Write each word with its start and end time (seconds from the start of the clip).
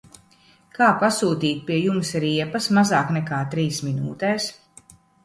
Kā 0.77 0.85
pasūtīt 1.01 1.59
pie 1.67 1.77
jums 1.81 2.13
riepas 2.23 2.69
mazāk 2.79 3.13
nekā 3.19 3.43
trīs 3.53 3.83
minūtēs? 3.89 4.49